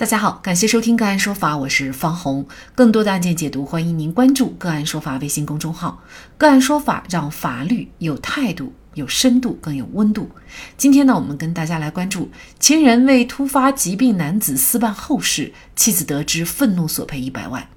[0.00, 2.48] 大家好，感谢收听个案说法，我是方红。
[2.74, 6.02] 更多的案件解读，欢迎您关注个案说法微信公众号。
[6.38, 10.30] 个案说法让法律有态度、有深度、更有温度。
[10.78, 17.68] 今天呢，我们跟大家来关注：情人为突发疾病男子私办后事，妻子得知愤怒索赔一百万。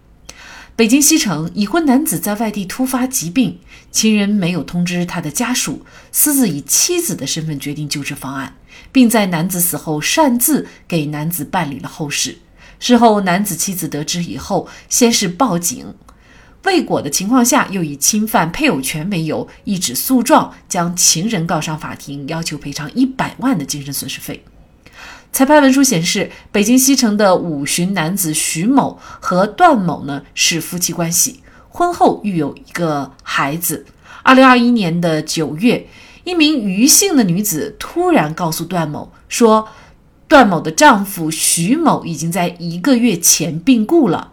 [0.78, 3.60] 北京西城已婚男子在外地突发疾病，
[3.92, 8.56] 情人没有通知他的家属，私自以妻子的身份决定救治方案。
[8.92, 12.38] 并在男子死后擅自给男子办理了后事。
[12.80, 15.96] 事后，男子妻子得知以后，先是报警，
[16.64, 24.44] 未果的情况下，又以侵犯配偶权为由，一纸诉状将情人告上法庭，要求赔偿一百万的精神损失费。
[25.32, 33.86] 裁判文书显示，北京西城的五旬男子徐某和段某呢是夫妻关系，婚后育有一个孩子。
[34.24, 35.88] 二零二一年的九月。
[36.24, 39.68] 一名余姓的女子突然告诉段某说，
[40.28, 44.32] 段某的丈夫徐某已经在一个月前病故了，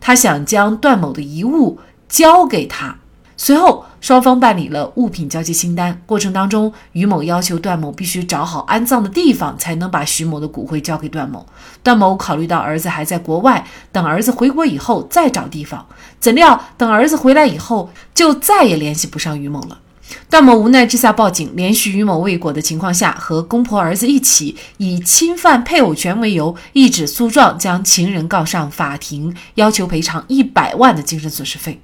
[0.00, 2.98] 她想将段某的遗物交给他。
[3.36, 6.00] 随后，双方办理了物品交接清单。
[6.06, 11.44] 过程当中，于某要求段某必须找好安葬的地方，才能把徐某的骨灰交给段某。
[11.82, 15.84] 段某考虑到儿子还在国外，等儿子回国以后再找地方。
[16.20, 19.80] 怎料等儿子回来以后，就再也联系不上于某了。
[20.28, 31.80] 段某无奈之下报警，连续于某未果的情况下，和公婆儿子一起以侵犯配偶权为由，一纸诉状将情人告上法庭，要求赔偿一百万的精神损失费。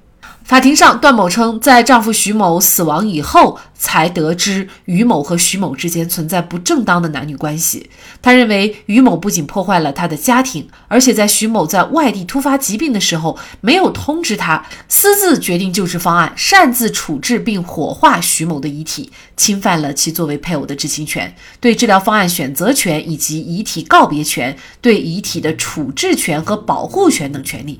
[0.49, 7.87] 法庭上，段某称，在丈夫徐某死亡以后，才得知于某和徐某之间存在不正当的男女关系。
[8.19, 27.79] 他认为，于某不仅破坏了他的家庭，而且在徐某在外地突发疾病的时候，没有通知他，私自决定救治方案，擅自处置并火化徐某的遗体，侵犯了其作为配偶的知情权、对治疗方案选择权以及遗体告别权、对遗体的处置权和保护权等权利，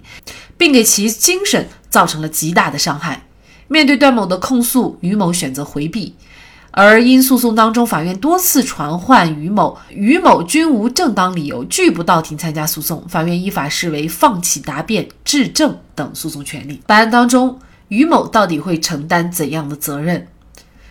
[0.55, 1.67] 并给其精神。
[1.89, 3.23] 造成了极大大的伤害。
[3.69, 6.13] 面对段某的控诉，于某选择回避。
[6.71, 16.81] 而因诉讼当中，法院多次传唤于某，于某均无正当理由拒不到庭参加诉讼，法院依法视为放弃答辩、质证等诉讼权利。
[16.85, 20.27] 本案当中，于某到底会承担怎样的责任？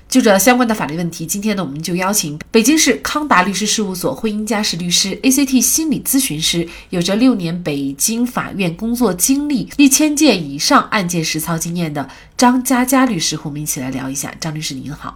[0.09, 12.09] 就这相关的法律问题，今天呢，我们就邀请北京市康达律师事务所婚姻家事律师、ACT 心理咨询师，有着六年北京法院工作经历、一千件以上案件实操经验的
[12.39, 14.35] 张佳佳律师，和我们一起来聊一下。
[14.41, 15.15] 张律师您好，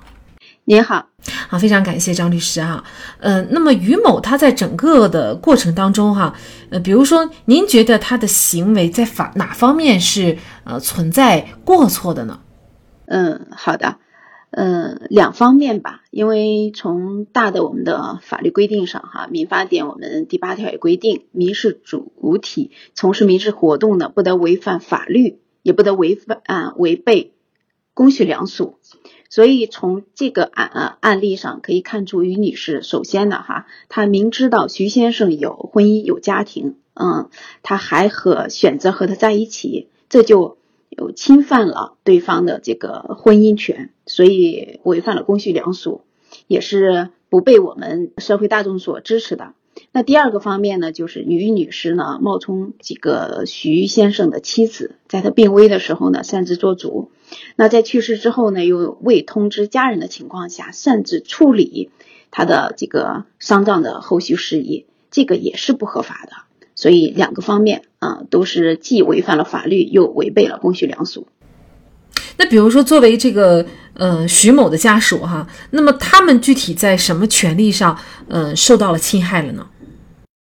[0.67, 1.07] 您好，
[1.49, 2.85] 好，非常感谢张律师哈。
[3.21, 6.35] 嗯，那么于某他在整个的过程当中哈，
[6.69, 12.41] 呃，比如说您觉得他的行为在法哪方面是呃存在过错的呢？
[13.07, 13.97] 嗯，好的。
[14.55, 27.33] 嗯，两方面吧，因为从大的我们的法律规定上，哈，民法典我们第八条也规定，民事主体从事民事活动呢，不得违反法律，也不得违反啊违背
[27.95, 28.75] 公序良俗。
[29.31, 37.31] 所以从这个案案例上可以看出，于女士首先呢，哈，她明知道徐先生有婚姻有家庭，嗯，
[37.63, 40.59] 她还和选择和他在一起，这就。
[40.97, 46.03] 有侵犯了对方的这个婚姻权，所以违反了公序良俗，
[46.47, 49.55] 也是不被我们社会大众所支持的。
[49.91, 57.11] 那第二个方面呢，就是于女士呢冒充几个徐先生的妻子，在他病危的时候呢擅自做主，
[57.57, 61.91] 那在去世之后呢又未通知家人的情况下擅自处理
[62.31, 66.33] 他的这个丧葬的后续事宜，这个也是不合法的。
[66.75, 71.27] 所以两个方面啊，都是既违反了法律，又违背了公序良俗。
[72.37, 79.69] 那比如说，作为这个呃徐某的家属哈，那么他们具体在什么权利上呃受到了侵害了呢？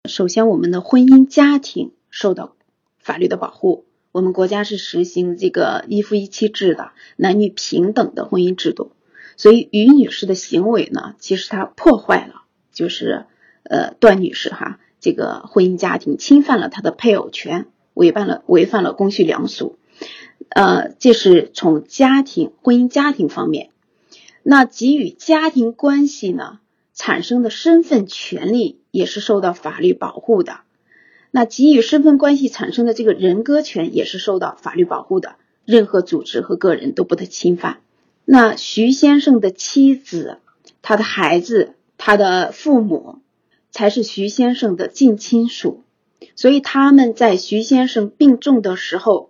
[0.07, 2.55] 首先，我们的婚姻家庭受到
[2.99, 8.91] 法律的保护，我们国家是实行这个一夫一妻制的男女平等的婚姻制度。
[9.35, 13.25] 所以，于女士的行为呢，其实她破坏了，就是
[13.63, 14.79] 呃段女士哈。
[14.99, 19.77] 这个婚姻家庭侵犯了他的配偶权，违反了违反了公序良俗，
[20.49, 23.69] 呃，这是从家庭婚姻家庭方面，
[24.43, 26.59] 那给予家庭关系呢
[26.93, 30.61] 产生的身份权利也是受到法律保护的，
[31.31, 37.79] 那给予身份关系产生的这个人格权也是受到法律保护的，任何组织和个人都不得侵犯。
[38.25, 40.39] 那徐先生的妻子、
[40.81, 43.19] 他的孩子、他的父母。
[43.71, 45.83] 才是徐先生的近亲属，
[46.35, 49.29] 所以他们在徐先生病重的时候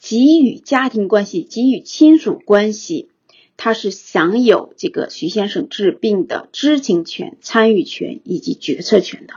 [0.00, 3.08] 给予家庭关系、给予亲属关系，
[3.56, 9.34] 他是享有这个徐先生治病的知情权、参与权以及决策权的。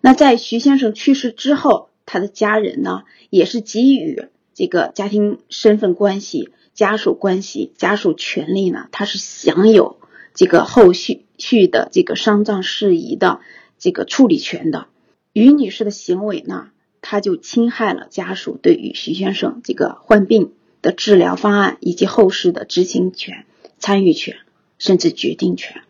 [0.00, 4.24] 那在徐先生去世之后，他的家人呢，也是给予
[4.54, 9.98] 这个家庭身份关系、家属关系、家属权利呢，他是享有
[10.34, 13.40] 这个后续续的这个丧葬事宜的
[13.78, 14.86] 这个处理权的。
[15.32, 16.68] 于女士的行为呢，
[17.00, 20.52] 她就侵害了家属对于徐先生这个患病
[20.82, 23.46] 的治疗方案以及后事的执行权、
[23.78, 24.36] 参与权，
[24.78, 25.82] 甚至决定权。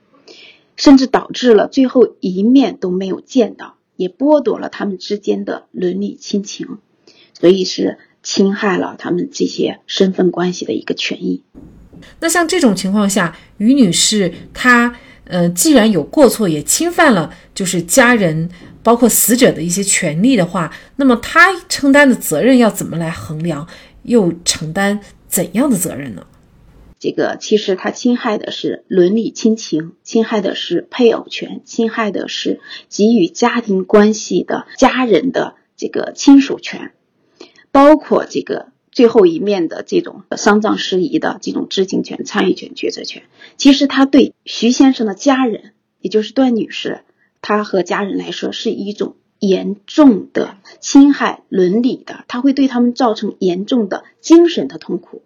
[0.76, 6.78] 甚至导致了最后一面都没有见到，也剥夺了他们之间的伦理亲情，
[7.36, 11.42] 所以是侵害了他们这些身份关系的一个权益。
[12.20, 14.96] 那像这种情况下，于女士她
[15.28, 18.50] 呃，既然有过错，也侵犯了就是家人
[18.82, 23.68] 包括死者的一些权利的话，那么他承担的责任要怎么来衡量，
[24.02, 24.98] 又承担
[25.28, 26.26] 怎样的责任呢？
[26.98, 32.58] 这个其实他侵害的是伦理亲情，侵害的是配偶权，侵害的是
[32.88, 36.90] 给予家庭关系的家人的这个亲属权，
[37.70, 43.22] 包括这个最后一面的这种丧葬事宜的这种知情权、参与权、决策权。
[43.56, 47.00] 其实他对徐先生的家人，也就是段女士，
[47.40, 55.22] 她和家人来说是一种严重的侵害伦理的，他会对他们造成严重的精神的痛苦。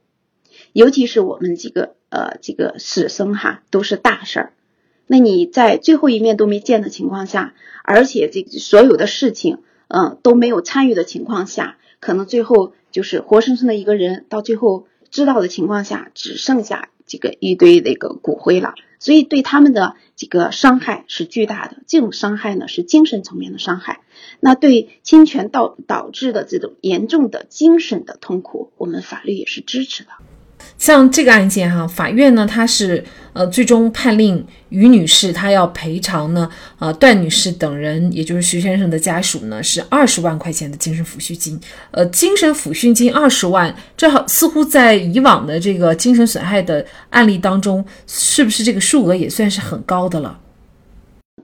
[0.73, 4.53] 尤其是我们几个呃这个死生哈都是大事儿，
[5.07, 7.55] 那你在最后一面都没见的情况下，
[7.85, 9.59] 而且这所有的事情
[9.89, 21.77] 嗯都没有参与的情况下，可能最后就是活生生的一个人，到最后知道的情况下，只剩下这个一堆那个骨灰了，所以对他们的这个伤害是巨大的。
[21.87, 24.01] 这种伤害呢是精神层面的伤害，
[24.41, 30.11] 那对侵权导导致的这种严重的精神的痛苦，我们法律也是支持的。
[30.83, 36.51] 像这个案件哈，法院呢，他是呃最终判令于女士她要赔偿呢，
[36.81, 41.57] 呃段女士等人，也就是徐先生的家属呢，是二十万块钱的精神抚恤金。
[41.93, 50.41] 呃，精神抚恤金二十万，这好似乎在以往的这个精神损害的案例当中，是不是这个数额也算是很高的了？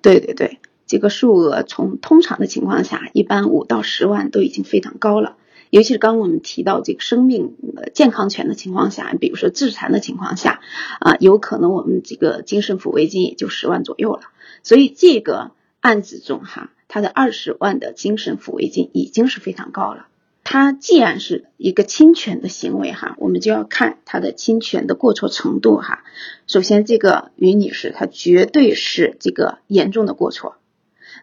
[0.02, 5.36] 对对对，这个数额从通常的情况下，一般五到十万都已经非常高了。
[5.70, 7.54] 尤其是刚刚我们提到这个生命
[7.94, 10.60] 健康权的情况下，比如说致残的情况下，
[11.00, 14.22] 啊，有可能我们这个精神抚慰金也就十万左右了。
[14.62, 20.06] 所以这个案子中哈，他的二十万的精神抚慰金已经是非常高了。
[20.44, 26.02] 他既然是一个侵权的行为哈，我们就要看他的侵权的过错程度哈。
[26.46, 30.56] 首先，这个于女士她绝对是这个严重的过错，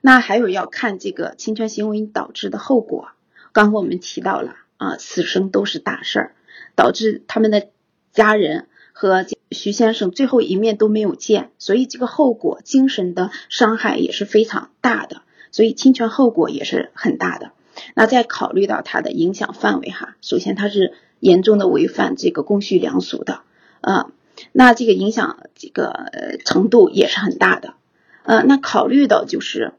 [0.01, 3.07] 那还有要看这个侵权行为导致的后果。
[3.55, 6.35] 刚我们提到了啊，死生都是大事儿，
[6.75, 7.69] 导致他们的
[8.11, 15.21] 家人和徐先生最后一面都没有见，所以这个后果精神的伤害也是非常大的，
[15.53, 17.53] 所以侵权后果也是很大的。
[17.93, 23.39] 那再考虑到它的影响范围哈，首先它是严重的违反这个公序良俗的，
[23.79, 24.11] 呃，
[24.51, 26.11] 那这个影响这个
[26.43, 27.75] 程度也是很大的，
[28.23, 29.71] 呃，那考虑到就是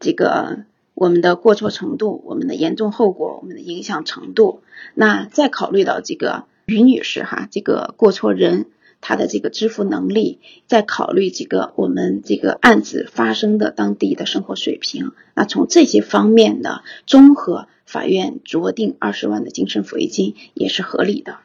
[0.00, 0.66] 这个。
[0.94, 4.62] 我们的过错程度，我们的严重后果，我们的影响程度，
[4.94, 8.66] 那再考虑到这个于女士哈，这个过错人
[9.00, 21.38] 她的这个支付能力，再考虑这个我们这个案子发生的当地的生活水平，那从这些方面的综合，法院酌定二十万的精神抚慰金也是合理的。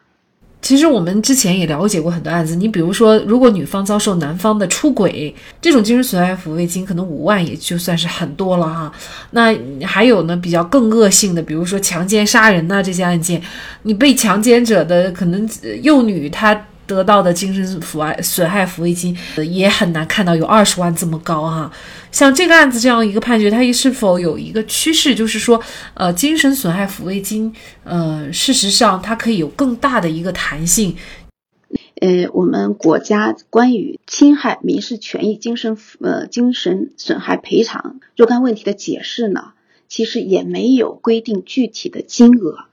[0.62, 8.92] 其实我们之前也了解过很多案子，你比如说，如果女方遭受男方的出轨，这种精神损害抚慰金可能五万也就算是很多了哈。
[9.32, 13.42] 那还有呢，比较更恶性的，比如说强奸、杀人呐这些案件，
[13.84, 15.48] 你被强奸者的可能
[15.82, 16.60] 幼女她。
[16.88, 19.16] 得到的精神抚爱损害抚慰金
[19.52, 21.72] 也很难看到有二十万这么高哈。
[22.12, 25.62] 像这个案子这样一个判决，它是否有一个趋势，就是说，
[25.94, 27.54] 呃，精神损害抚慰金，
[27.84, 30.96] 呃，事实上它可以有更大的一个弹性。
[32.00, 39.52] 呃，我们国家关于侵害民事权益精神呃精神损害赔偿若干问题的解释呢，
[39.90, 42.67] 其实也没有规定具体的金额。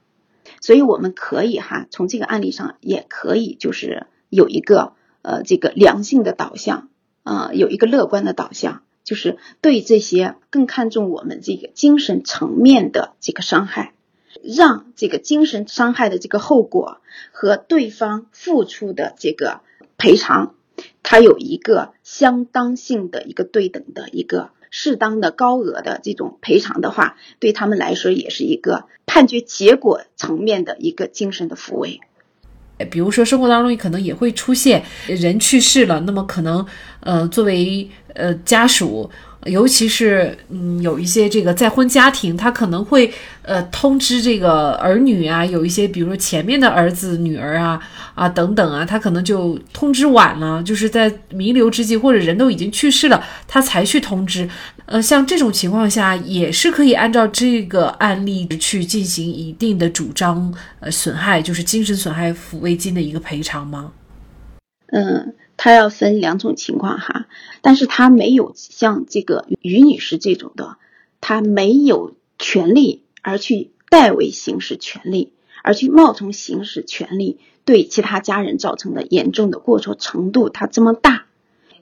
[0.65, 6.89] 所以我们可以哈，从这个案例上也可以，就是有一个呃这个良性的导向，
[7.21, 13.93] 呃有一个乐观的导向，就是对这些更看重我们这个精神层面的这个伤害，
[14.41, 16.97] 让这个精神伤害的这个后果
[17.31, 19.61] 和对方付出的这个
[19.99, 20.55] 赔偿，
[21.03, 24.49] 它有一个相当性的一个对等的一个。
[24.77, 32.01] 适当的高额的这种赔偿的话，对他们来说也是一个判决结果层面的一个精神的抚慰。
[32.91, 36.65] 比如说生活当中可能也会出现人去世了，那么可能
[36.99, 39.09] 呃作为呃家属
[39.45, 47.79] 尤其是嗯，有一些这个再婚家庭，他可能会呃通知这个儿女啊，有一些比如说前面的儿子、女儿啊
[48.15, 54.49] 啊等等啊，他可能就通知晚了，就是在弥留之际或者人都已经去世了，他才去通知。
[54.87, 63.91] 呃，像这种情况下，也是可以按照这个案例去进行一定的主张，呃，损害就是精神损害抚慰金的一个赔偿吗？
[64.91, 65.35] 嗯。
[65.57, 67.27] 他要分两种情况哈，
[67.61, 70.77] 但是他没有像这个于女士这种的，
[71.21, 75.31] 他没有权利而去代为行使权利，
[75.63, 81.25] 而去冒充行使权利，对其他家人造成的严重的过错程度，他这么大。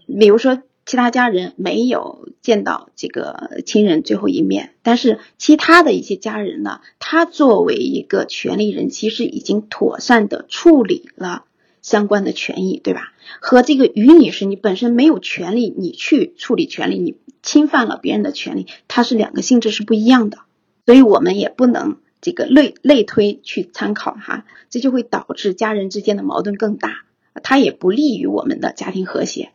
[0.05, 11.45] 比如说，其他家人没有见到这个亲人最后一面，但是其他的一些家人呢，他作为一个权利人，其实已经妥善的处理了。
[11.83, 13.13] 相关的权益，对吧？
[13.39, 20.39] 和这个于女士，你本身没有权利，你去处理权利，你侵犯了别人的权利，它是两个性质是不一样的，
[20.85, 27.03] 所以我们也不能这个类类推去参考哈，这就会导致家人之间的矛盾更大，
[27.43, 29.51] 它也不利于我们的家庭和谐。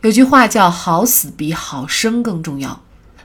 [0.00, 2.82] 有句话叫“好死比好生更重要”，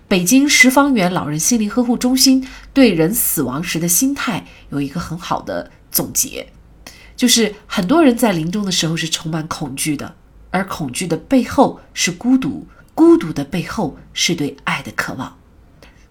[0.07, 6.45] 北京十方园老人心理呵护中心对人死亡时的心态有一个很好的总结。
[7.17, 10.15] 就是很多人在临终的时候是充满恐惧的，
[10.51, 15.37] 而恐惧的背后是孤独，孤独的背后是对爱的渴望，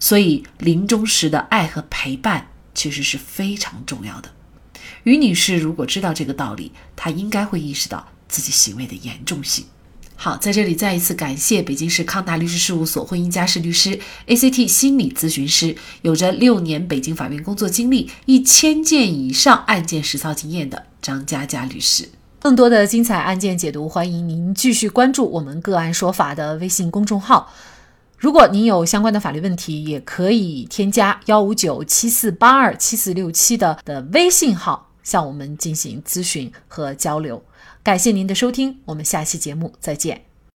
[0.00, 4.30] 所以临终时的爱和陪伴其实是非常重要的。
[5.04, 9.64] 于女士如果知道这个道理，她应该会意识到自己行为的严重性。
[10.18, 22.08] 好，在这里再一次感谢北京市康达律师事务所婚姻家事律师、ACT 心理咨询师，有着六年北京法院工作经历、一千件以上案件实操经验的张佳佳律师。
[22.40, 27.52] 更多的精彩案件解读，欢迎您继续关注我们个案说法的微信公众号。
[28.16, 37.42] 如果您有相关的法律问题，也可以添加幺五九七四八二七四六七的的微信号向我们进行咨询和交流。
[37.86, 40.22] 感谢您的收听，我们下期节目再见。